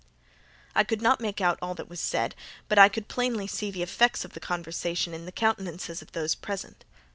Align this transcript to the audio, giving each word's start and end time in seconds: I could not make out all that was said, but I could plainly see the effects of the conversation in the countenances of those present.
I 0.73 0.83
could 0.83 0.99
not 0.99 1.21
make 1.21 1.41
out 1.41 1.59
all 1.61 1.75
that 1.75 1.87
was 1.87 1.99
said, 1.99 2.33
but 2.67 2.79
I 2.79 2.89
could 2.89 3.07
plainly 3.07 3.45
see 3.45 3.69
the 3.69 3.83
effects 3.83 4.25
of 4.25 4.33
the 4.33 4.39
conversation 4.39 5.13
in 5.13 5.27
the 5.27 5.31
countenances 5.31 6.01
of 6.01 6.13
those 6.13 6.33
present. 6.33 6.83